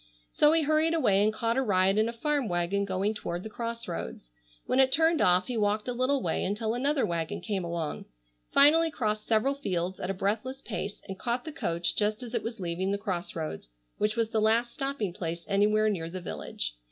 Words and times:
So 0.33 0.51
he 0.53 0.63
hurried 0.63 0.95
away 0.95 1.23
and 1.23 1.31
caught 1.31 1.57
a 1.57 1.61
ride 1.61 1.99
in 1.99 2.09
a 2.09 2.11
farm 2.11 2.49
wagon 2.49 2.85
going 2.85 3.13
toward 3.13 3.43
the 3.43 3.51
Cross 3.51 3.87
Roads. 3.87 4.31
When 4.65 4.79
it 4.79 4.91
turned 4.91 5.21
off 5.21 5.45
he 5.45 5.55
walked 5.57 5.87
a 5.87 5.93
little 5.93 6.23
way 6.23 6.43
until 6.43 6.73
another 6.73 7.05
wagon 7.05 7.39
came 7.39 7.63
along; 7.63 8.05
finally 8.51 8.89
crossed 8.89 9.27
several 9.27 9.53
fields 9.53 9.99
at 9.99 10.09
a 10.09 10.15
breathless 10.15 10.59
pace 10.63 11.03
and 11.07 11.19
caught 11.19 11.45
the 11.45 11.51
coach 11.51 11.95
just 11.95 12.23
as 12.23 12.33
it 12.33 12.41
was 12.41 12.59
leaving 12.59 12.89
the 12.89 12.97
Cross 12.97 13.35
Roads, 13.35 13.69
which 13.99 14.15
was 14.15 14.31
the 14.31 14.41
last 14.41 14.73
stopping 14.73 15.13
place 15.13 15.45
anywhere 15.47 15.87
near 15.87 16.09
the 16.09 16.19
village. 16.19 16.73